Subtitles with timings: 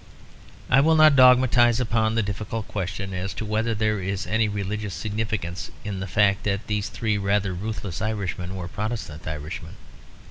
[0.67, 4.95] I will not dogmatise upon the difficult question as to whether there is any religious
[4.95, 9.75] significance in the fact that these three rather ruthless Irishmen were Protestant Irishmen.